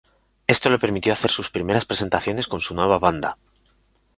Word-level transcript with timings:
Esto 0.47 0.71
le 0.71 0.79
permitió 0.79 1.13
hacer 1.13 1.29
sus 1.29 1.51
primeras 1.51 1.85
presentaciones 1.85 2.47
con 2.47 2.59
su 2.59 2.73
nueva 2.73 2.97
banda. 2.97 3.37